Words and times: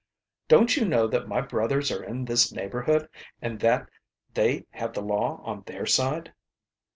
"Don't 0.47 0.75
you 0.75 0.83
know 0.83 1.05
that 1.05 1.27
my 1.27 1.41
brothers 1.41 1.91
are 1.91 2.03
in 2.03 2.25
this 2.25 2.51
neighborhood, 2.51 3.07
and 3.39 3.59
that 3.59 3.87
they 4.33 4.65
have 4.71 4.93
the 4.93 5.01
law 5.03 5.39
on 5.43 5.61
their 5.67 5.85
side?" 5.85 6.33